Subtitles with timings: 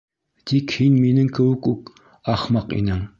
[0.51, 1.93] Тик һин минең кеүек үк
[2.37, 3.09] ахмаҡ инең.